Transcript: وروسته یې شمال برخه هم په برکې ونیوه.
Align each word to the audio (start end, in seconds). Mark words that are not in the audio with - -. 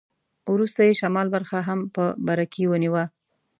وروسته 0.53 0.79
یې 0.87 0.93
شمال 1.01 1.27
برخه 1.35 1.57
هم 1.67 1.79
په 1.95 2.03
برکې 2.27 2.63
ونیوه. 2.67 3.03